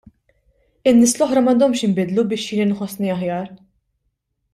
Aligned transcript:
In-nies 0.91 1.13
l-oħra 1.17 1.43
m'għandhomx 1.47 1.83
jinbidlu 1.85 2.25
biex 2.31 2.47
jien 2.57 2.73
inħossni 2.77 3.13
aħjar. 3.17 3.53